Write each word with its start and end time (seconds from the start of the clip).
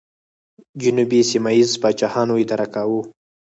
جنوب 0.81 1.09
یې 1.17 1.21
سیمه 1.31 1.51
ییزو 1.57 1.79
پاچاهانو 1.81 2.39
اداره 2.43 2.67
کاوه 2.73 3.01